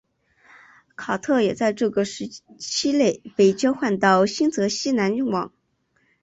[0.95, 5.53] 卡特也在这个时期内被交换到新泽西篮网。